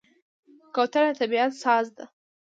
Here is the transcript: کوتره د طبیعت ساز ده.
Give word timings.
کوتره 0.75 1.11
د 1.13 1.17
طبیعت 1.21 1.51
ساز 1.63 1.85
ده. 1.97 2.05